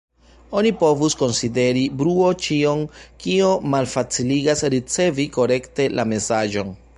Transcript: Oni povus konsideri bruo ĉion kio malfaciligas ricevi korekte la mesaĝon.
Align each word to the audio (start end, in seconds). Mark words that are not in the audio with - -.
Oni 0.59 0.69
povus 0.83 1.15
konsideri 1.17 1.83
bruo 1.99 2.29
ĉion 2.45 2.81
kio 3.25 3.51
malfaciligas 3.75 4.65
ricevi 4.77 5.29
korekte 5.37 5.87
la 6.01 6.09
mesaĝon. 6.17 6.75